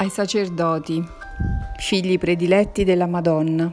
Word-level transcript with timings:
ai 0.00 0.10
sacerdoti, 0.10 1.04
figli 1.76 2.18
prediletti 2.18 2.84
della 2.84 3.06
Madonna. 3.06 3.72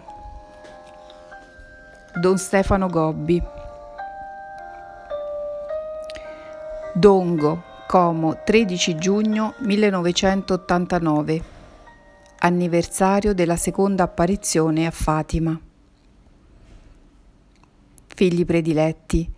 Don 2.20 2.38
Stefano 2.40 2.88
Gobbi. 2.88 3.42
Dongo, 6.94 7.62
Como, 7.88 8.42
13 8.44 8.96
giugno 8.96 9.54
1989. 9.60 11.44
Anniversario 12.40 13.36
della 13.36 13.56
seconda 13.56 14.04
apparizione 14.04 14.88
a 14.88 14.92
Fatima. 14.92 15.60
Figli 18.08 18.46
prediletti, 18.46 19.32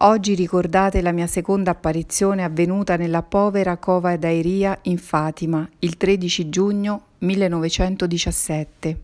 Oggi 0.00 0.36
ricordate 0.36 1.02
la 1.02 1.10
mia 1.10 1.26
seconda 1.26 1.72
apparizione 1.72 2.44
avvenuta 2.44 2.94
nella 2.94 3.24
povera 3.24 3.78
cova 3.78 4.16
d'Airia 4.16 4.78
in 4.82 4.96
Fatima 4.96 5.68
il 5.80 5.96
13 5.96 6.48
giugno 6.48 7.02
1917. 7.18 9.00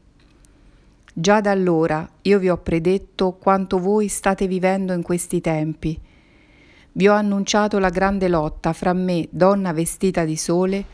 Già 1.13 1.41
da 1.41 1.51
allora 1.51 2.09
io 2.23 2.39
vi 2.39 2.49
ho 2.49 2.59
predetto 2.59 3.33
quanto 3.33 3.81
voi 3.81 4.07
state 4.07 4.47
vivendo 4.47 4.93
in 4.93 5.03
questi 5.03 5.41
tempi. 5.41 5.99
Vi 6.93 7.09
ho 7.09 7.13
annunciato 7.13 7.81
la 7.81 7.91
grande 7.91 8.29
lotta 8.29 8.73
fra 8.73 8.93
me, 8.93 9.27
donna 9.31 9.73
vestita 9.73 10.25
di 10.25 10.37
sole, 10.37 10.85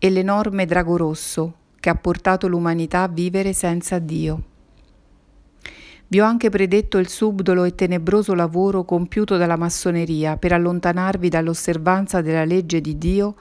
e 0.00 0.10
l'enorme 0.10 0.66
drago 0.66 0.96
rosso 0.96 1.54
che 1.78 1.90
ha 1.90 1.94
portato 1.94 2.48
l'umanità 2.48 3.02
a 3.02 3.08
vivere 3.08 3.52
senza 3.52 4.00
Dio. 4.00 4.42
Vi 6.10 6.20
ho 6.20 6.24
anche 6.24 6.48
predetto 6.48 6.96
il 6.96 7.06
subdolo 7.06 7.64
e 7.64 7.74
tenebroso 7.74 8.32
lavoro 8.32 8.82
compiuto 8.84 9.36
dalla 9.36 9.56
massoneria 9.56 10.38
per 10.38 10.52
allontanarvi 10.52 11.28
dall'osservanza 11.28 12.22
della 12.22 12.46
legge 12.46 12.80
di 12.80 12.96
Dio 12.96 13.34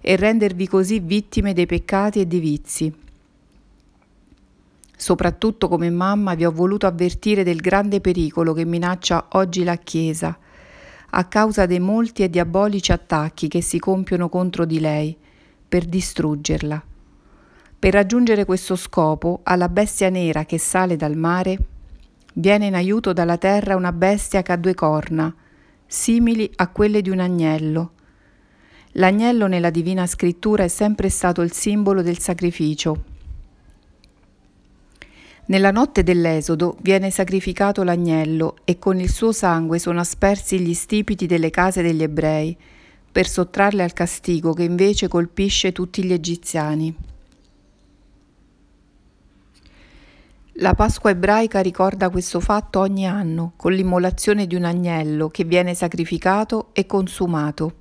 e 0.00 0.16
rendervi 0.16 0.66
così 0.66 0.98
vittime 0.98 1.52
dei 1.52 1.66
peccati 1.66 2.20
e 2.20 2.26
dei 2.26 2.40
vizi. 2.40 2.94
Soprattutto 4.96 5.68
come 5.68 5.90
mamma 5.90 6.34
vi 6.34 6.46
ho 6.46 6.52
voluto 6.52 6.86
avvertire 6.86 7.44
del 7.44 7.60
grande 7.60 8.00
pericolo 8.00 8.54
che 8.54 8.64
minaccia 8.64 9.26
oggi 9.32 9.62
la 9.62 9.76
Chiesa, 9.76 10.38
a 11.10 11.24
causa 11.24 11.66
dei 11.66 11.80
molti 11.80 12.22
e 12.22 12.30
diabolici 12.30 12.92
attacchi 12.92 13.46
che 13.46 13.60
si 13.60 13.78
compiono 13.78 14.30
contro 14.30 14.64
di 14.64 14.80
lei, 14.80 15.14
per 15.68 15.84
distruggerla. 15.84 16.82
Per 17.78 17.92
raggiungere 17.92 18.46
questo 18.46 18.74
scopo, 18.74 19.40
alla 19.42 19.68
bestia 19.68 20.08
nera 20.08 20.46
che 20.46 20.58
sale 20.58 20.96
dal 20.96 21.14
mare, 21.14 21.58
viene 22.38 22.66
in 22.66 22.74
aiuto 22.74 23.12
dalla 23.12 23.38
terra 23.38 23.76
una 23.76 23.92
bestia 23.92 24.42
che 24.42 24.52
ha 24.52 24.56
due 24.56 24.74
corna, 24.74 25.34
simili 25.86 26.50
a 26.56 26.68
quelle 26.68 27.00
di 27.00 27.10
un 27.10 27.20
agnello. 27.20 27.92
L'agnello 28.92 29.46
nella 29.46 29.70
divina 29.70 30.06
scrittura 30.06 30.64
è 30.64 30.68
sempre 30.68 31.08
stato 31.08 31.42
il 31.42 31.52
simbolo 31.52 32.02
del 32.02 32.18
sacrificio. 32.18 33.14
Nella 35.46 35.70
notte 35.70 36.02
dell'Esodo 36.02 36.76
viene 36.80 37.10
sacrificato 37.10 37.84
l'agnello 37.84 38.56
e 38.64 38.78
con 38.78 38.98
il 38.98 39.10
suo 39.10 39.32
sangue 39.32 39.78
sono 39.78 40.00
aspersi 40.00 40.58
gli 40.58 40.74
stipiti 40.74 41.26
delle 41.26 41.50
case 41.50 41.82
degli 41.82 42.02
ebrei, 42.02 42.56
per 43.12 43.28
sottrarle 43.28 43.82
al 43.82 43.92
castigo 43.92 44.52
che 44.52 44.64
invece 44.64 45.08
colpisce 45.08 45.72
tutti 45.72 46.04
gli 46.04 46.12
egiziani. 46.12 46.94
La 50.60 50.72
Pasqua 50.72 51.10
ebraica 51.10 51.60
ricorda 51.60 52.08
questo 52.08 52.40
fatto 52.40 52.80
ogni 52.80 53.06
anno 53.06 53.52
con 53.56 53.72
l'immolazione 53.72 54.46
di 54.46 54.54
un 54.54 54.64
agnello 54.64 55.28
che 55.28 55.44
viene 55.44 55.74
sacrificato 55.74 56.68
e 56.72 56.86
consumato. 56.86 57.74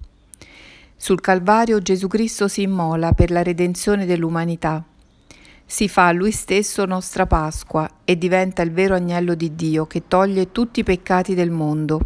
Sul 0.97 1.21
Calvario 1.21 1.79
Gesù 1.79 2.09
Cristo 2.09 2.49
si 2.49 2.63
immola 2.63 3.13
per 3.13 3.31
la 3.31 3.43
redenzione 3.43 4.05
dell'umanità. 4.05 4.83
Si 5.65 5.87
fa 5.87 6.11
lui 6.11 6.31
stesso 6.31 6.83
nostra 6.83 7.25
Pasqua 7.25 7.89
e 8.03 8.17
diventa 8.17 8.61
il 8.61 8.73
vero 8.73 8.93
agnello 8.93 9.35
di 9.35 9.55
Dio 9.55 9.85
che 9.87 10.09
toglie 10.09 10.51
tutti 10.51 10.81
i 10.81 10.83
peccati 10.83 11.33
del 11.33 11.51
mondo. 11.51 12.01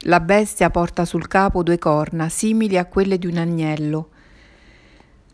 La 0.00 0.20
bestia 0.20 0.68
porta 0.68 1.06
sul 1.06 1.28
capo 1.28 1.62
due 1.62 1.78
corna 1.78 2.28
simili 2.28 2.76
a 2.76 2.84
quelle 2.84 3.16
di 3.16 3.26
un 3.26 3.38
agnello 3.38 4.08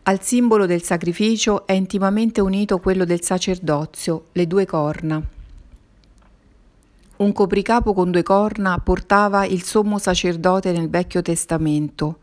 al 0.09 0.23
simbolo 0.23 0.65
del 0.65 0.83
sacrificio 0.83 1.67
è 1.67 1.73
intimamente 1.73 2.41
unito 2.41 2.79
quello 2.79 3.05
del 3.05 3.23
sacerdozio, 3.23 4.29
le 4.33 4.47
due 4.47 4.65
corna. 4.65 5.23
Un 7.17 7.33
copricapo 7.35 7.93
con 7.93 8.11
due 8.11 8.23
corna 8.23 8.79
portava 8.79 9.45
il 9.45 9.63
sommo 9.63 9.99
sacerdote 9.99 10.73
nel 10.73 10.89
Vecchio 10.89 11.21
Testamento. 11.21 12.21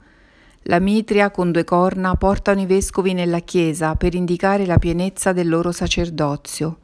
La 0.64 0.80
mitria 0.80 1.30
con 1.30 1.52
due 1.52 1.64
corna 1.64 2.16
portano 2.16 2.62
i 2.62 2.66
vescovi 2.66 3.14
nella 3.14 3.42
Chiesa 3.42 3.94
per 3.94 4.16
indicare 4.16 4.66
la 4.66 4.80
pienezza 4.80 5.32
del 5.32 5.48
loro 5.48 5.72
sacerdozio. 5.72 6.80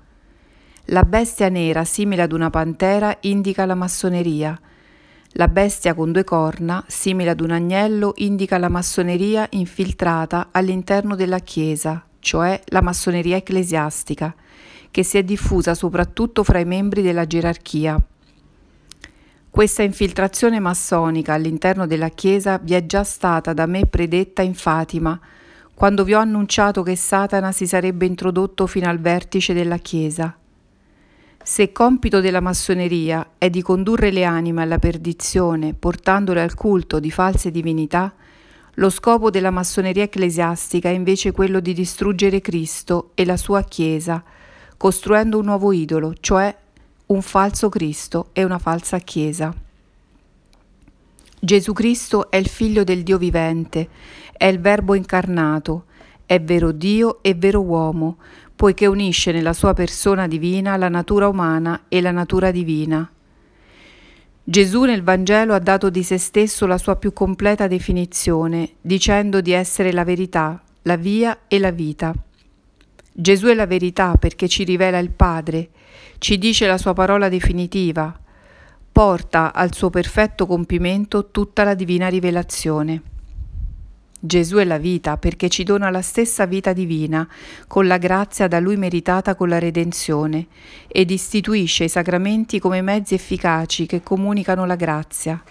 La 0.85 1.01
bestia 1.01 1.50
nera, 1.50 1.84
simile 1.84 2.22
ad 2.22 2.31
una 2.31 2.51
pantera, 2.51 3.17
indica 3.22 3.66
la 3.66 3.73
massoneria 3.73 4.56
la 5.35 5.47
bestia 5.47 5.93
con 5.93 6.11
due 6.11 6.23
corna, 6.25 6.83
simile 6.87 7.29
ad 7.29 7.39
un 7.39 7.51
agnello, 7.51 8.13
indica 8.17 8.57
la 8.57 8.67
massoneria 8.67 9.47
infiltrata 9.51 10.49
all'interno 10.51 11.15
della 11.15 11.39
Chiesa, 11.39 12.03
cioè 12.19 12.61
la 12.65 12.81
massoneria 12.81 13.37
ecclesiastica, 13.37 14.35
che 14.91 15.03
si 15.03 15.17
è 15.17 15.23
diffusa 15.23 15.73
soprattutto 15.73 16.43
fra 16.43 16.59
i 16.59 16.65
membri 16.65 17.01
della 17.01 17.25
gerarchia. 17.25 17.97
Questa 19.49 19.83
infiltrazione 19.83 20.59
massonica 20.59 21.33
all'interno 21.33 21.87
della 21.87 22.09
Chiesa 22.09 22.57
vi 22.57 22.73
è 22.73 22.85
già 22.85 23.03
stata 23.03 23.53
da 23.53 23.65
me 23.65 23.85
predetta 23.85 24.41
in 24.41 24.53
Fatima, 24.53 25.17
quando 25.73 26.03
vi 26.03 26.13
ho 26.13 26.19
annunciato 26.19 26.83
che 26.83 26.95
Satana 26.95 27.53
si 27.53 27.65
sarebbe 27.65 28.05
introdotto 28.05 28.67
fino 28.67 28.89
al 28.89 28.99
vertice 28.99 29.53
della 29.53 29.77
Chiesa. 29.77 30.35
Se 31.44 31.72
compito 31.72 32.19
della 32.19 32.40
massoneria 32.40 33.31
è 33.40 33.50
di 33.50 33.63
condurre 33.63 34.12
le 34.12 34.24
anime 34.24 34.62
alla 34.62 34.78
perdizione 34.78 35.74
portandole 35.74 36.41
al 36.41 36.53
culto 36.53 37.00
di 37.00 37.09
false 37.09 37.50
divinità, 37.50 38.13
lo 38.75 38.90
scopo 38.91 39.31
della 39.31 39.50
massoneria 39.50 40.03
ecclesiastica 40.03 40.90
è 40.90 40.94
invece 40.94 41.31
quello 41.31 41.59
di 41.59 41.74
distruggere 41.74 42.41
Cristo 42.41 43.12
e 43.16 43.25
la 43.25 43.38
sua 43.38 43.63
Chiesa, 43.63 44.24
costruendo 44.78 45.40
un 45.40 45.46
nuovo 45.46 45.72
idolo, 45.72 46.13
cioè 46.19 46.56
un 47.07 47.22
falso 47.24 47.69
Cristo 47.69 48.29
e 48.34 48.44
una 48.44 48.59
falsa 48.59 49.00
Chiesa. 49.00 49.53
Gesù 51.40 51.73
Cristo 51.73 52.29
è 52.29 52.38
il 52.38 52.47
figlio 52.47 52.84
del 52.84 53.02
Dio 53.02 53.18
vivente, 53.18 53.90
è 54.38 54.46
il 54.46 54.59
Verbo 54.59 54.94
incarnato, 54.94 55.85
è 56.25 56.40
vero 56.40 56.72
Dio 56.72 57.22
e 57.23 57.34
vero 57.34 57.62
uomo, 57.62 58.18
poiché 58.61 58.85
unisce 58.85 59.31
nella 59.31 59.53
sua 59.53 59.73
persona 59.73 60.27
divina 60.27 60.77
la 60.77 60.88
natura 60.88 61.27
umana 61.27 61.85
e 61.88 61.99
la 61.99 62.11
natura 62.11 62.51
divina. 62.51 63.11
Gesù 64.44 64.83
nel 64.83 65.01
Vangelo 65.01 65.55
ha 65.55 65.59
dato 65.59 65.89
di 65.89 66.03
se 66.03 66.19
stesso 66.19 66.67
la 66.67 66.77
sua 66.77 66.95
più 66.95 67.11
completa 67.11 67.66
definizione, 67.66 68.73
dicendo 68.79 69.41
di 69.41 69.51
essere 69.51 69.91
la 69.91 70.03
verità, 70.03 70.61
la 70.83 70.95
via 70.95 71.39
e 71.47 71.57
la 71.57 71.72
vita. 71.72 72.13
Gesù 73.11 73.47
è 73.47 73.55
la 73.55 73.66
verità 73.66 74.13
perché 74.17 74.47
ci 74.47 74.63
rivela 74.63 74.99
il 74.99 75.09
Padre, 75.09 75.69
ci 76.19 76.38
dice 76.38 76.67
la 76.67 76.78
sua 76.78 76.93
parola 76.93 77.29
definitiva, 77.29 78.16
porta 78.91 79.55
al 79.55 79.73
suo 79.73 79.89
perfetto 79.89 80.45
compimento 80.45 81.31
tutta 81.31 81.63
la 81.63 81.73
divina 81.73 82.09
rivelazione. 82.09 83.10
Gesù 84.23 84.57
è 84.57 84.65
la 84.65 84.77
vita 84.77 85.17
perché 85.17 85.49
ci 85.49 85.63
dona 85.63 85.89
la 85.89 86.03
stessa 86.03 86.45
vita 86.45 86.73
divina, 86.73 87.27
con 87.65 87.87
la 87.87 87.97
grazia 87.97 88.47
da 88.47 88.59
Lui 88.59 88.77
meritata 88.77 89.33
con 89.33 89.49
la 89.49 89.57
redenzione, 89.57 90.45
ed 90.87 91.09
istituisce 91.09 91.85
i 91.85 91.89
sacramenti 91.89 92.59
come 92.59 92.83
mezzi 92.83 93.16
efficaci 93.16 93.87
che 93.87 94.03
comunicano 94.03 94.67
la 94.67 94.75
grazia. 94.75 95.41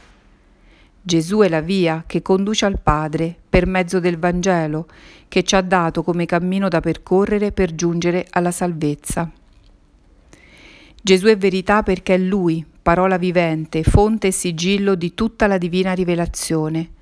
Gesù 1.03 1.41
è 1.41 1.49
la 1.49 1.61
via 1.61 2.05
che 2.07 2.23
conduce 2.23 2.65
al 2.65 2.79
Padre 2.81 3.35
per 3.49 3.67
mezzo 3.67 3.99
del 3.99 4.19
Vangelo, 4.19 4.87
che 5.27 5.43
ci 5.43 5.57
ha 5.57 5.63
dato 5.63 6.05
come 6.05 6.25
cammino 6.25 6.69
da 6.69 6.79
percorrere 6.79 7.51
per 7.51 7.75
giungere 7.75 8.25
alla 8.31 8.53
salvezza. 8.53 9.29
Gesù 11.03 11.27
è 11.27 11.37
verità 11.37 11.83
perché 11.83 12.15
è 12.15 12.19
Lui, 12.19 12.65
parola 12.81 13.19
vivente, 13.19 13.83
fonte 13.83 14.29
e 14.29 14.33
sigillo 14.33 14.95
di 14.95 15.13
tutta 15.15 15.49
la 15.49 15.59
divina 15.59 15.93
rivelazione 15.93 16.99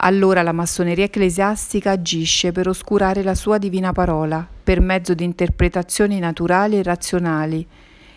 allora 0.00 0.42
la 0.42 0.52
massoneria 0.52 1.04
ecclesiastica 1.04 1.90
agisce 1.90 2.52
per 2.52 2.68
oscurare 2.68 3.22
la 3.22 3.34
sua 3.34 3.58
divina 3.58 3.92
parola 3.92 4.46
per 4.62 4.80
mezzo 4.80 5.14
di 5.14 5.24
interpretazioni 5.24 6.18
naturali 6.18 6.78
e 6.78 6.82
razionali 6.82 7.66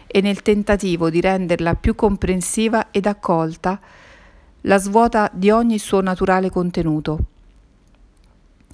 e 0.06 0.22
nel 0.22 0.42
tentativo 0.42 1.10
di 1.10 1.22
renderla 1.22 1.76
più 1.76 1.96
comprensiva 1.96 2.92
ed 2.92 3.06
accolta, 3.06 3.80
la 4.62 4.78
svuota 4.78 5.32
di 5.34 5.50
ogni 5.50 5.80
suo 5.80 6.02
naturale 6.02 6.50
contenuto. 6.50 7.20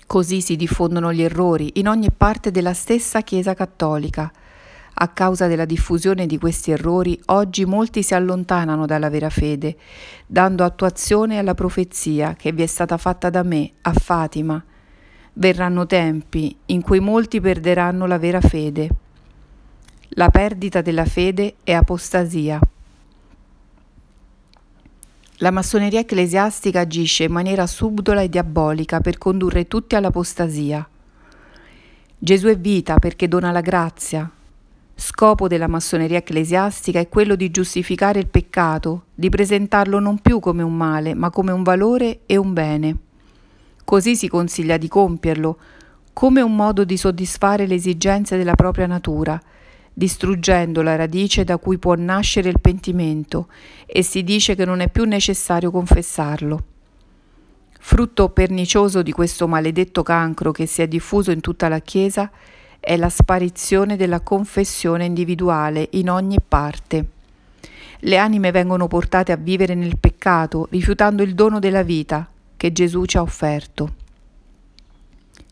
Così 0.05 0.41
si 0.41 0.55
diffondono 0.55 1.13
gli 1.13 1.21
errori 1.21 1.71
in 1.75 1.87
ogni 1.87 2.09
parte 2.11 2.49
della 2.49 2.73
stessa 2.73 3.21
Chiesa 3.21 3.53
cattolica, 3.53 4.31
a 4.99 5.09
causa 5.09 5.45
della 5.45 5.65
diffusione 5.65 6.25
di 6.25 6.39
questi 6.39 6.71
errori, 6.71 7.19
oggi 7.25 7.65
molti 7.65 8.01
si 8.01 8.15
allontanano 8.15 8.87
dalla 8.87 9.09
vera 9.09 9.29
fede, 9.29 9.77
dando 10.25 10.63
attuazione 10.63 11.37
alla 11.37 11.53
profezia 11.53 12.33
che 12.33 12.51
vi 12.51 12.63
è 12.63 12.65
stata 12.65 12.97
fatta 12.97 13.29
da 13.29 13.43
me, 13.43 13.73
a 13.81 13.93
Fatima. 13.93 14.63
Verranno 15.33 15.85
tempi 15.85 16.55
in 16.67 16.81
cui 16.81 16.99
molti 16.99 17.39
perderanno 17.39 18.07
la 18.07 18.17
vera 18.17 18.41
fede. 18.41 18.89
La 20.09 20.29
perdita 20.29 20.81
della 20.81 21.05
fede 21.05 21.57
è 21.63 21.73
apostasia. 21.73 22.59
La 25.41 25.51
massoneria 25.51 25.99
ecclesiastica 25.99 26.79
agisce 26.79 27.25
in 27.25 27.31
maniera 27.31 27.67
subdola 27.67 28.21
e 28.21 28.29
diabolica 28.29 28.99
per 28.99 29.19
condurre 29.19 29.67
tutti 29.67 29.95
all'apostasia. 29.95 30.89
Gesù 32.17 32.47
è 32.47 32.57
vita 32.57 32.97
perché 32.97 33.27
dona 33.27 33.51
la 33.51 33.61
grazia. 33.61 34.31
Scopo 34.99 35.47
della 35.47 35.67
massoneria 35.67 36.17
ecclesiastica 36.17 36.97
è 36.99 37.07
quello 37.07 37.35
di 37.35 37.51
giustificare 37.51 38.17
il 38.17 38.25
peccato, 38.25 39.05
di 39.13 39.29
presentarlo 39.29 39.99
non 39.99 40.17
più 40.17 40.39
come 40.39 40.63
un 40.63 40.75
male, 40.75 41.13
ma 41.13 41.29
come 41.29 41.51
un 41.51 41.61
valore 41.61 42.21
e 42.25 42.35
un 42.35 42.51
bene. 42.51 42.97
Così 43.85 44.15
si 44.15 44.27
consiglia 44.27 44.77
di 44.77 44.87
compierlo, 44.87 45.59
come 46.13 46.41
un 46.41 46.55
modo 46.55 46.83
di 46.83 46.97
soddisfare 46.97 47.67
le 47.67 47.75
esigenze 47.75 48.37
della 48.37 48.55
propria 48.55 48.87
natura, 48.87 49.39
distruggendo 49.93 50.81
la 50.81 50.95
radice 50.95 51.43
da 51.43 51.59
cui 51.59 51.77
può 51.77 51.93
nascere 51.93 52.49
il 52.49 52.59
pentimento 52.59 53.49
e 53.85 54.01
si 54.01 54.23
dice 54.23 54.55
che 54.55 54.65
non 54.65 54.79
è 54.79 54.89
più 54.89 55.03
necessario 55.03 55.69
confessarlo. 55.69 56.63
Frutto 57.79 58.29
pernicioso 58.29 59.03
di 59.03 59.11
questo 59.11 59.47
maledetto 59.47 60.01
cancro 60.01 60.51
che 60.51 60.65
si 60.65 60.81
è 60.81 60.87
diffuso 60.87 61.29
in 61.29 61.41
tutta 61.41 61.69
la 61.69 61.79
Chiesa 61.81 62.31
è 62.87 62.95
la 62.95 63.09
sparizione 63.09 63.97
della 63.97 64.21
confessione 64.21 65.03
individuale 65.03 65.89
in 65.91 66.09
ogni 66.09 66.37
parte. 66.39 67.05
Le 67.99 68.17
anime 68.17 68.51
vengono 68.51 68.87
portate 68.87 69.33
a 69.33 69.35
vivere 69.35 69.75
nel 69.75 69.97
peccato, 69.99 70.69
rifiutando 70.71 71.21
il 71.21 71.35
dono 71.35 71.59
della 71.59 71.83
vita 71.83 72.29
che 72.55 72.71
Gesù 72.71 73.03
ci 73.03 73.17
ha 73.17 73.21
offerto. 73.21 73.93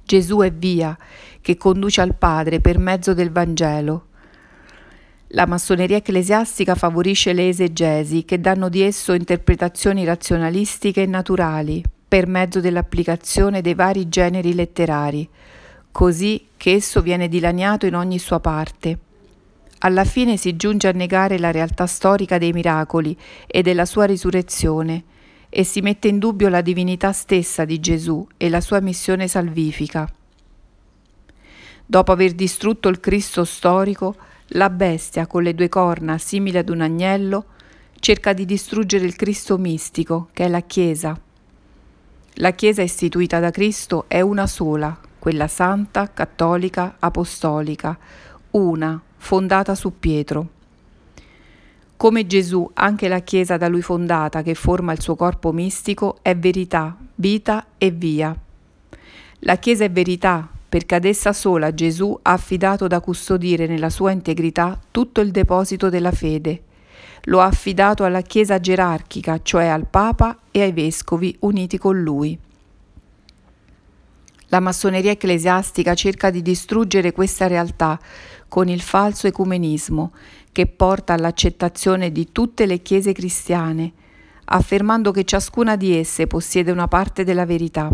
Gesù 0.05 0.39
è 0.39 0.51
via 0.53 0.97
che 1.41 1.57
conduce 1.57 1.99
al 1.99 2.15
Padre 2.15 2.61
per 2.61 2.77
mezzo 2.77 3.13
del 3.13 3.31
Vangelo. 3.31 4.05
La 5.29 5.45
massoneria 5.45 5.97
ecclesiastica 5.97 6.73
favorisce 6.73 7.33
le 7.33 7.49
esegesi 7.49 8.23
che 8.23 8.39
danno 8.39 8.69
di 8.69 8.81
esso 8.81 9.11
interpretazioni 9.11 10.05
razionalistiche 10.05 11.01
e 11.01 11.05
naturali 11.05 11.83
per 12.07 12.27
mezzo 12.27 12.61
dell'applicazione 12.61 13.59
dei 13.59 13.73
vari 13.73 14.07
generi 14.07 14.53
letterari, 14.53 15.29
così 15.95 16.47
che 16.57 16.73
esso 16.73 17.01
viene 17.01 17.29
dilaniato 17.29 17.85
in 17.85 17.95
ogni 17.95 18.19
sua 18.19 18.41
parte. 18.41 18.99
Alla 19.79 20.03
fine 20.03 20.35
si 20.35 20.57
giunge 20.57 20.89
a 20.89 20.91
negare 20.91 21.39
la 21.39 21.51
realtà 21.51 21.85
storica 21.85 22.37
dei 22.37 22.51
miracoli 22.51 23.17
e 23.47 23.61
della 23.61 23.85
sua 23.85 24.03
risurrezione 24.03 25.03
e 25.47 25.63
si 25.63 25.79
mette 25.79 26.09
in 26.09 26.19
dubbio 26.19 26.49
la 26.49 26.59
divinità 26.59 27.13
stessa 27.13 27.63
di 27.63 27.79
Gesù 27.79 28.27
e 28.35 28.49
la 28.49 28.59
sua 28.59 28.81
missione 28.81 29.29
salvifica. 29.29 30.13
Dopo 31.85 32.11
aver 32.11 32.33
distrutto 32.33 32.89
il 32.89 32.99
Cristo 32.99 33.45
storico, 33.45 34.15
la 34.47 34.69
bestia 34.69 35.27
con 35.27 35.43
le 35.43 35.55
due 35.55 35.69
corna 35.69 36.17
simile 36.17 36.59
ad 36.59 36.67
un 36.67 36.81
agnello 36.81 37.45
cerca 38.01 38.33
di 38.33 38.43
distruggere 38.43 39.05
il 39.05 39.15
Cristo 39.15 39.57
mistico, 39.57 40.27
che 40.33 40.43
è 40.43 40.49
la 40.49 40.59
Chiesa. 40.59 41.17
La 42.33 42.51
Chiesa 42.51 42.81
istituita 42.81 43.39
da 43.39 43.49
Cristo 43.49 44.03
è 44.09 44.19
una 44.19 44.45
sola, 44.45 44.99
quella 45.25 45.47
santa, 45.47 46.11
cattolica, 46.13 46.97
apostolica, 46.99 47.97
una, 48.51 49.01
fondata 49.17 49.73
su 49.73 49.97
Pietro. 49.97 50.49
Come 51.97 52.27
Gesù, 52.27 52.69
anche 52.75 53.07
la 53.07 53.21
Chiesa 53.21 53.57
da 53.57 53.67
lui 53.67 53.81
fondata, 53.81 54.43
che 54.43 54.53
forma 54.53 54.91
il 54.91 55.01
suo 55.01 55.15
corpo 55.15 55.51
mistico, 55.51 56.19
è 56.21 56.37
verità, 56.37 56.95
vita 57.15 57.65
e 57.79 57.89
via. 57.89 58.37
La 59.39 59.55
Chiesa 59.55 59.85
è 59.85 59.89
verità, 59.89 60.47
perché 60.69 60.93
ad 60.93 61.05
essa 61.05 61.33
sola 61.33 61.73
Gesù 61.73 62.15
ha 62.21 62.33
affidato 62.33 62.85
da 62.85 62.99
custodire 62.99 63.65
nella 63.65 63.89
sua 63.89 64.11
integrità 64.11 64.79
tutto 64.91 65.21
il 65.21 65.31
deposito 65.31 65.89
della 65.89 66.11
fede. 66.11 66.61
Lo 67.23 67.41
ha 67.41 67.45
affidato 67.45 68.03
alla 68.03 68.21
Chiesa 68.21 68.59
gerarchica, 68.59 69.39
cioè 69.41 69.65
al 69.65 69.87
Papa 69.87 70.37
e 70.51 70.61
ai 70.61 70.71
Vescovi 70.71 71.35
uniti 71.39 71.79
con 71.79 71.99
lui. 71.99 72.37
La 74.47 74.59
massoneria 74.59 75.11
ecclesiastica 75.11 75.93
cerca 75.95 76.29
di 76.29 76.41
distruggere 76.41 77.11
questa 77.11 77.47
realtà 77.47 77.99
con 78.47 78.69
il 78.69 78.81
falso 78.81 79.27
ecumenismo 79.27 80.13
che 80.51 80.67
porta 80.67 81.13
all'accettazione 81.13 82.11
di 82.11 82.31
tutte 82.31 82.65
le 82.65 82.81
chiese 82.81 83.11
cristiane, 83.11 83.91
affermando 84.45 85.11
che 85.11 85.25
ciascuna 85.25 85.75
di 85.75 85.97
esse 85.97 86.27
possiede 86.27 86.71
una 86.71 86.87
parte 86.87 87.23
della 87.23 87.45
verità. 87.45 87.89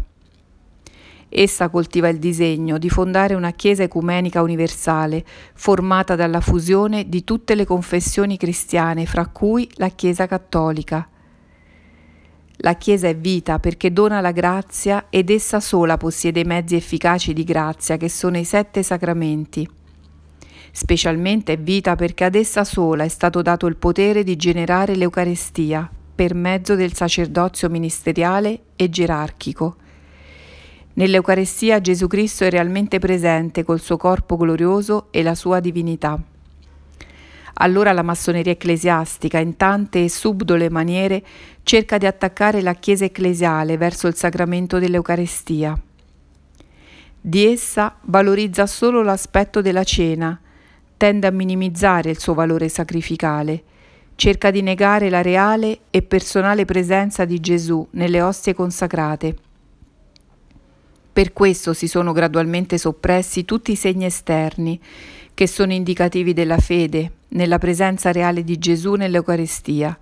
Essa 1.34 1.70
coltiva 1.70 2.10
il 2.10 2.20
disegno 2.20 2.78
di 2.78 2.90
fondare 2.90 3.36
una 3.36 3.52
Chiesa 3.52 3.84
ecumenica 3.84 4.42
universale, 4.42 5.24
formata 5.54 6.16
dalla 6.16 6.42
fusione 6.42 7.08
di 7.08 7.24
tutte 7.24 7.56
le 7.56 7.66
confessioni 7.66 8.36
cristiane, 8.36 9.06
fra 9.06 9.26
cui 9.28 9.70
la 9.76 9.88
Chiesa 9.88 10.28
cattolica. 10.28 11.08
La 12.64 12.76
Chiesa 12.76 13.08
è 13.08 13.16
vita 13.16 13.60
perché 13.60 13.92
dona 13.92 14.22
la 14.22 14.32
grazia 14.32 15.08
ed 15.10 15.30
essa 15.30 15.60
sola 15.60 15.98
possiede 15.98 16.42
i 16.42 16.46
mezzi 16.46 16.76
efficaci 16.76 17.34
di 17.34 17.44
grazia 17.44 17.98
che 17.98 18.10
sono 18.10 18.38
i 18.38 18.44
sette 18.44 18.84
sacramenti. 18.84 19.68
Specialmente 20.72 21.54
è 21.54 21.58
vita 21.58 21.96
perché 21.96 22.24
ad 22.24 22.36
essa 22.36 22.64
sola 22.64 23.04
è 23.04 23.08
stato 23.08 23.42
dato 23.42 23.66
il 23.68 23.78
potere 23.78 24.24
di 24.24 24.36
generare 24.36 24.96
l'Eucarestia 24.96 25.90
per 26.14 26.34
mezzo 26.34 26.76
del 26.76 26.94
sacerdozio 26.94 27.70
ministeriale 27.70 28.62
e 28.76 28.90
gerarchico 28.90 29.76
Nell'Eucarestia 30.94 31.80
Gesù 31.80 32.08
Cristo 32.08 32.44
è 32.44 32.50
realmente 32.50 33.00
presente 33.00 33.64
col 33.64 33.80
suo 33.80 33.96
corpo 33.96 34.36
glorioso 34.36 35.08
e 35.12 35.24
la 35.24 35.36
sua 35.36 35.62
divinità. 35.62 36.22
Allora 37.56 37.92
la 37.92 38.02
massoneria 38.02 38.54
ecclesiastica, 38.54 39.38
in 39.38 39.58
tante 39.58 40.04
e 40.04 40.10
subdole 40.10 40.70
maniere, 40.70 41.24
cerca 41.64 41.98
di 41.98 42.06
attaccare 42.06 42.62
la 42.62 42.74
Chiesa 42.74 43.06
ecclesiale 43.06 43.78
verso 43.78 44.08
il 44.08 44.16
sacramento 44.16 44.80
dell'Eucarestia. 44.80 45.80
Di 47.20 47.46
essa 47.46 47.98
valorizza 48.04 48.66
solo 48.66 49.04
l'aspetto 49.04 49.62
della 49.62 49.84
cena, 49.84 50.40
tende 50.98 51.28
a 51.28 51.32
minimizzare 51.32 52.10
il 52.10 52.20
suo 52.20 52.34
valore 52.34 52.70
sacrificale, 52.70 53.64
cerca 54.16 54.52
di 54.52 54.62
negare 54.62 55.10
la 55.10 55.22
reale 55.22 55.82
e 55.90 56.02
personale 56.02 56.66
presenza 56.66 57.26
di 57.26 57.40
Gesù 57.40 57.88
nelle 57.92 58.22
ostie 58.22 58.54
consacrate 58.54 59.36
per 61.14 61.34
questo 61.34 61.74
si 61.74 61.88
sono 61.88 62.14
gradualmente 62.14 62.78
soppressi 62.78 63.44
tutti 63.44 63.72
i 63.72 63.76
segni 63.76 64.06
esterni, 64.06 64.80
che 65.34 65.46
sono 65.46 65.74
indicativi 65.74 66.34
della 66.34 66.58
fede, 66.58 67.12
nella 67.30 67.58
presenza 67.58 68.12
reale 68.12 68.44
di 68.44 68.58
Gesù 68.58 68.94
nell'Eucaristia, 68.94 69.98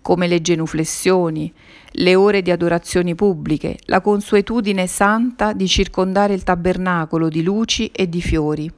come 0.00 0.26
le 0.26 0.40
genuflessioni, 0.40 1.52
le 1.90 2.14
ore 2.14 2.40
di 2.40 2.50
adorazioni 2.50 3.14
pubbliche, 3.14 3.76
la 3.86 4.00
consuetudine 4.00 4.86
santa 4.86 5.52
di 5.52 5.66
circondare 5.66 6.32
il 6.32 6.42
tabernacolo 6.42 7.28
di 7.28 7.42
luci 7.42 7.88
e 7.88 8.08
di 8.08 8.22
fiori. 8.22 8.72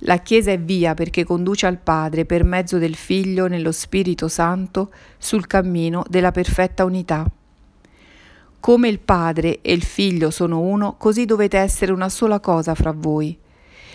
La 0.00 0.18
Chiesa 0.18 0.50
è 0.50 0.58
via 0.58 0.94
perché 0.94 1.24
conduce 1.24 1.66
al 1.66 1.78
Padre 1.78 2.24
per 2.24 2.44
mezzo 2.44 2.78
del 2.78 2.94
Figlio 2.94 3.46
nello 3.46 3.72
Spirito 3.72 4.28
Santo 4.28 4.92
sul 5.18 5.46
cammino 5.46 6.04
della 6.08 6.32
perfetta 6.32 6.84
unità. 6.84 7.24
Come 8.66 8.88
il 8.88 8.98
Padre 8.98 9.60
e 9.62 9.72
il 9.72 9.84
Figlio 9.84 10.32
sono 10.32 10.58
uno, 10.58 10.96
così 10.96 11.24
dovete 11.24 11.56
essere 11.56 11.92
una 11.92 12.08
sola 12.08 12.40
cosa 12.40 12.74
fra 12.74 12.90
voi. 12.90 13.38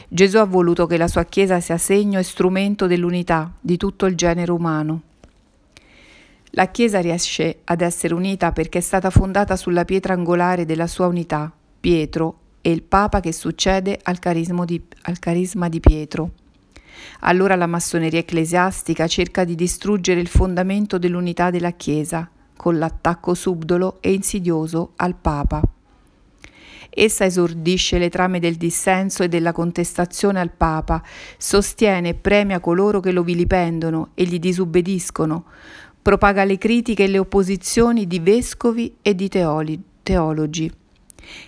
Gesù 0.07 0.37
ha 0.37 0.45
voluto 0.45 0.85
che 0.85 0.95
la 0.95 1.09
sua 1.09 1.25
Chiesa 1.25 1.59
sia 1.59 1.77
segno 1.77 2.19
e 2.19 2.23
strumento 2.23 2.87
dell'unità 2.87 3.51
di 3.59 3.75
tutto 3.75 4.05
il 4.05 4.15
genere 4.15 4.49
umano. 4.49 5.01
La 6.51 6.71
Chiesa 6.71 7.01
riesce 7.01 7.59
ad 7.65 7.81
essere 7.81 8.13
unita 8.13 8.53
perché 8.53 8.77
è 8.77 8.81
stata 8.81 9.09
fondata 9.09 9.57
sulla 9.57 9.83
pietra 9.83 10.13
angolare 10.13 10.63
della 10.63 10.87
sua 10.87 11.07
unità, 11.07 11.51
Pietro, 11.81 12.37
e 12.61 12.71
il 12.71 12.83
Papa 12.83 13.19
che 13.19 13.33
succede 13.33 13.99
al, 14.01 14.19
di, 14.65 14.81
al 15.01 15.19
carisma 15.19 15.67
di 15.67 15.81
Pietro. 15.81 16.31
Allora 17.19 17.57
la 17.57 17.67
massoneria 17.67 18.19
ecclesiastica 18.19 19.05
cerca 19.07 19.43
di 19.43 19.55
distruggere 19.55 20.21
il 20.21 20.29
fondamento 20.29 20.97
dell'unità 20.97 21.49
della 21.49 21.71
Chiesa, 21.71 22.31
con 22.61 22.77
l'attacco 22.77 23.33
subdolo 23.33 23.97
e 24.01 24.13
insidioso 24.13 24.91
al 24.97 25.15
Papa. 25.19 25.63
Essa 26.91 27.25
esordisce 27.25 27.97
le 27.97 28.09
trame 28.09 28.37
del 28.37 28.53
dissenso 28.53 29.23
e 29.23 29.27
della 29.27 29.51
contestazione 29.51 30.39
al 30.39 30.51
Papa, 30.51 31.01
sostiene 31.39 32.09
e 32.09 32.13
premia 32.13 32.59
coloro 32.59 32.99
che 32.99 33.11
lo 33.11 33.23
vilipendono 33.23 34.09
e 34.13 34.25
gli 34.25 34.37
disubbediscono, 34.37 35.45
propaga 35.99 36.43
le 36.43 36.59
critiche 36.59 37.05
e 37.05 37.07
le 37.07 37.17
opposizioni 37.17 38.05
di 38.05 38.19
vescovi 38.19 38.97
e 39.01 39.15
di 39.15 39.27
teoli- 39.27 39.81
teologi. 40.03 40.71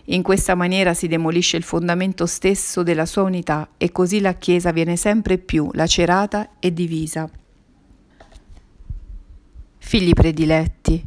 In 0.06 0.24
questa 0.24 0.56
maniera 0.56 0.96
si 0.96 1.08
demolisce 1.08 1.58
il 1.58 1.64
fondamento 1.64 2.26
stesso 2.26 2.82
della 2.82 3.06
sua 3.06 3.22
unità 3.22 3.70
e 3.78 3.92
così 3.92 4.20
la 4.20 4.34
Chiesa 4.34 4.72
viene 4.72 4.96
sempre 4.96 5.38
più 5.38 5.70
lacerata 5.74 6.54
e 6.58 6.74
divisa. 6.74 7.30
Figli 9.86 10.14
prediletti, 10.14 11.06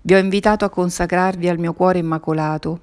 vi 0.00 0.14
ho 0.14 0.16
invitato 0.16 0.64
a 0.64 0.70
consacrarvi 0.70 1.50
al 1.50 1.58
mio 1.58 1.74
cuore 1.74 1.98
immacolato. 1.98 2.80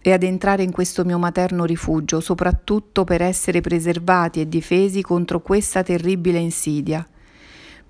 e 0.00 0.12
ad 0.12 0.24
entrare 0.24 0.64
in 0.64 0.72
questo 0.72 1.04
mio 1.04 1.18
materno 1.18 1.64
rifugio, 1.64 2.18
soprattutto 2.18 3.04
per 3.04 3.22
essere 3.22 3.60
preservati 3.60 4.40
e 4.40 4.48
difesi 4.48 5.00
contro 5.02 5.40
questa 5.40 5.84
terribile 5.84 6.40
insidia. 6.40 7.06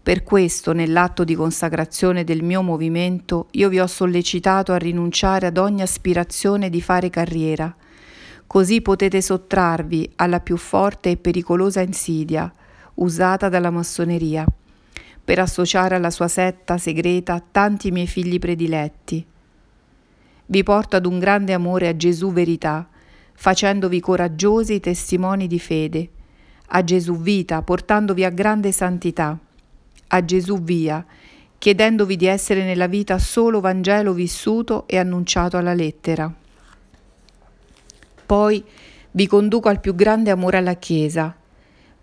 Per 0.02 0.22
questo, 0.22 0.74
nell'atto 0.74 1.24
di 1.24 1.34
consacrazione 1.34 2.24
del 2.24 2.42
mio 2.42 2.60
movimento, 2.60 3.46
io 3.52 3.70
vi 3.70 3.80
ho 3.80 3.86
sollecitato 3.86 4.72
a 4.72 4.76
rinunciare 4.76 5.46
ad 5.46 5.56
ogni 5.56 5.80
aspirazione 5.80 6.68
di 6.68 6.82
fare 6.82 7.08
carriera. 7.08 7.74
Così 8.46 8.82
potete 8.82 9.22
sottrarvi 9.22 10.12
alla 10.16 10.40
più 10.40 10.58
forte 10.58 11.12
e 11.12 11.16
pericolosa 11.16 11.80
insidia 11.80 12.52
usata 12.96 13.48
dalla 13.48 13.70
massoneria 13.70 14.44
per 15.24 15.38
associare 15.38 15.94
alla 15.94 16.10
sua 16.10 16.28
setta 16.28 16.78
segreta 16.78 17.42
tanti 17.50 17.90
miei 17.90 18.06
figli 18.06 18.38
prediletti. 18.38 19.24
Vi 20.46 20.62
porto 20.62 20.96
ad 20.96 21.06
un 21.06 21.18
grande 21.18 21.52
amore 21.52 21.88
a 21.88 21.96
Gesù 21.96 22.32
verità, 22.32 22.88
facendovi 23.32 24.00
coraggiosi 24.00 24.80
testimoni 24.80 25.46
di 25.46 25.58
fede, 25.58 26.08
a 26.74 26.84
Gesù 26.84 27.16
vita, 27.18 27.62
portandovi 27.62 28.24
a 28.24 28.30
grande 28.30 28.72
santità, 28.72 29.38
a 30.08 30.24
Gesù 30.24 30.62
via, 30.62 31.04
chiedendovi 31.58 32.16
di 32.16 32.26
essere 32.26 32.64
nella 32.64 32.86
vita 32.86 33.18
solo 33.18 33.60
Vangelo 33.60 34.12
vissuto 34.12 34.86
e 34.88 34.98
annunciato 34.98 35.56
alla 35.56 35.74
lettera. 35.74 36.32
Poi 38.26 38.64
vi 39.12 39.26
conduco 39.26 39.68
al 39.68 39.80
più 39.80 39.94
grande 39.94 40.30
amore 40.30 40.56
alla 40.56 40.74
Chiesa, 40.74 41.36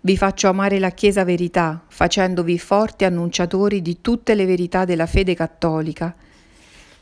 vi 0.02 0.16
faccio 0.16 0.48
amare 0.48 0.78
la 0.78 0.90
Chiesa 0.90 1.24
verità, 1.24 1.84
facendovi 1.86 2.58
forti 2.58 3.04
annunciatori 3.04 3.82
di 3.82 3.98
tutte 4.00 4.34
le 4.34 4.46
verità 4.46 4.86
della 4.86 5.06
fede 5.06 5.34
cattolica, 5.34 6.14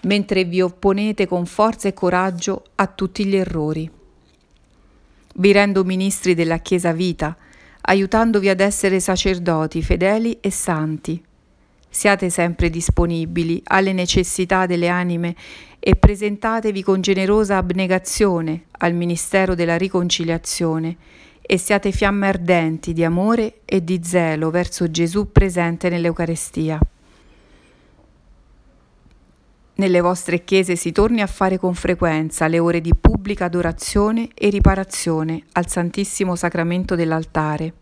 mentre 0.02 0.45
vi 0.45 0.61
opponete 0.61 1.26
con 1.26 1.47
forza 1.47 1.87
e 1.87 1.95
coraggio 1.95 2.64
a 2.75 2.87
tutti 2.88 3.25
gli 3.25 3.37
errori. 3.37 3.88
Vi 5.35 5.52
rendo 5.52 5.85
ministri 5.85 6.35
della 6.35 6.59
Chiesa 6.59 6.93
vita, 6.93 7.37
aiutandovi 7.83 8.49
ad 8.49 8.61
essere 8.61 8.99
sacerdoti 8.99 9.81
fedeli 9.81 10.38
e 10.40 10.50
santi. 10.50 11.23
Siate 11.88 12.31
sempre 12.31 12.69
disponibili 12.69 13.62
alle 13.64 13.93
necessità 13.93 14.67
delle 14.67 14.88
anime 14.88 15.37
e 15.78 15.95
presentatevi 15.95 16.83
con 16.83 17.00
generosa 17.00 17.57
abnegazione 17.57 18.64
al 18.78 18.93
ministero 18.93 19.55
della 19.55 19.76
riconciliazione 19.76 20.97
e 21.50 21.57
siate 21.57 21.93
fiamme 21.93 22.28
ardenti 22.28 22.93
di 22.93 23.02
amore 23.02 23.61
e 23.64 23.83
di 23.83 24.00
zelo 24.05 24.50
verso 24.50 24.90
Gesù 24.90 25.33
presente 25.33 25.88
nell'Eucarestia. 25.88 26.78
Nelle 29.76 30.00
vostre 30.02 30.45
chiese 30.45 30.76
si 30.76 30.93
torni 30.93 31.23
a 31.23 31.26
fare 31.26 31.57
con 31.57 31.73
frequenza 31.73 32.49
le 32.49 32.59
ore 32.59 32.83
di 32.83 32.93
pubblica 32.95 33.47
adorazione 33.47 34.28
e 34.35 34.50
riparazione 34.50 35.45
al 35.52 35.69
Santissimo 35.69 36.37
Sacramento 36.37 36.95
dell'altare. 36.95 37.73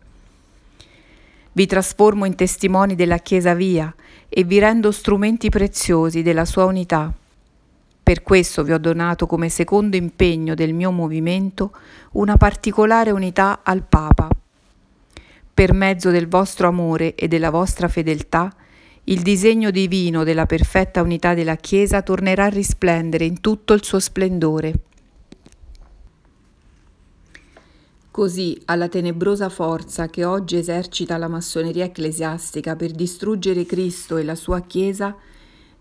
Vi 1.51 1.65
trasformo 1.65 2.23
in 2.23 2.35
testimoni 2.35 2.95
della 2.95 3.17
Chiesa 3.17 3.53
via 3.53 3.93
e 4.29 4.45
vi 4.45 4.59
rendo 4.59 4.93
strumenti 4.93 5.49
preziosi 5.49 6.21
della 6.21 6.45
sua 6.45 6.63
unità. 6.63 7.13
Per 8.07 8.23
questo 8.23 8.63
vi 8.63 8.71
ho 8.71 8.77
donato 8.77 9.27
come 9.27 9.49
secondo 9.49 9.97
impegno 9.97 10.55
del 10.55 10.73
mio 10.73 10.91
movimento 10.91 11.73
una 12.13 12.37
particolare 12.37 13.11
unità 13.11 13.59
al 13.63 13.83
Papa. 13.83 14.29
Per 15.53 15.73
mezzo 15.73 16.09
del 16.09 16.29
vostro 16.29 16.69
amore 16.69 17.15
e 17.15 17.27
della 17.27 17.49
vostra 17.49 17.89
fedeltà, 17.89 18.49
il 19.03 19.21
disegno 19.21 19.71
divino 19.71 20.23
della 20.23 20.45
perfetta 20.45 21.01
unità 21.01 21.33
della 21.33 21.57
Chiesa 21.57 22.01
tornerà 22.01 22.45
a 22.45 22.49
risplendere 22.49 23.25
in 23.25 23.41
tutto 23.41 23.73
il 23.73 23.83
suo 23.83 23.99
splendore. 23.99 24.73
Così 28.09 28.57
alla 28.63 28.87
tenebrosa 28.87 29.49
forza 29.49 30.07
che 30.07 30.23
oggi 30.23 30.55
esercita 30.55 31.17
la 31.17 31.27
massoneria 31.27 31.83
ecclesiastica 31.83 32.77
per 32.77 32.91
distruggere 32.91 33.65
Cristo 33.65 34.15
e 34.15 34.23
la 34.23 34.35
sua 34.35 34.61
Chiesa, 34.61 35.13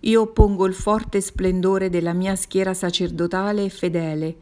io 0.01 0.21
oppongo 0.21 0.67
il 0.67 0.75
forte 0.75 1.21
splendore 1.21 1.89
della 1.89 2.13
mia 2.13 2.37
schiera 2.37 2.75
sacerdotale 2.75 3.65
e 3.65 3.69
fedele, 3.71 4.37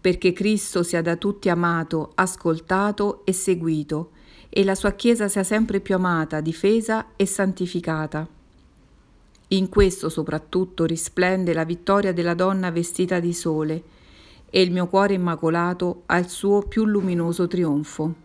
perché 0.00 0.32
Cristo 0.32 0.82
sia 0.82 1.02
da 1.02 1.16
tutti 1.16 1.48
amato, 1.48 2.12
ascoltato 2.14 3.22
e 3.24 3.32
seguito, 3.32 4.10
e 4.48 4.62
la 4.64 4.74
sua 4.74 4.92
Chiesa 4.92 5.28
sia 5.28 5.42
sempre 5.42 5.80
più 5.80 5.94
amata, 5.94 6.40
difesa 6.40 7.08
e 7.16 7.26
santificata. 7.26 8.26
In 9.48 9.68
questo 9.68 10.08
soprattutto 10.08 10.84
risplende 10.84 11.52
la 11.52 11.64
vittoria 11.64 12.12
della 12.12 12.34
donna 12.34 12.70
vestita 12.70 13.18
di 13.18 13.32
sole, 13.32 13.82
e 14.48 14.62
il 14.62 14.70
mio 14.70 14.86
cuore 14.86 15.14
immacolato 15.14 16.02
ha 16.06 16.18
il 16.18 16.28
suo 16.28 16.62
più 16.62 16.84
luminoso 16.84 17.48
trionfo. 17.48 18.23